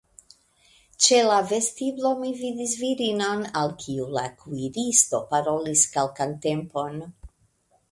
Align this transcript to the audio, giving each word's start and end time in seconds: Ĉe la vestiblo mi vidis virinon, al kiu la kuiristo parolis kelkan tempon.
Ĉe 1.07 1.19
la 1.31 1.35
vestiblo 1.51 2.13
mi 2.21 2.31
vidis 2.39 2.73
virinon, 2.85 3.45
al 3.63 3.75
kiu 3.85 4.09
la 4.17 4.25
kuiristo 4.41 5.23
parolis 5.35 5.87
kelkan 5.95 6.37
tempon. 6.49 7.01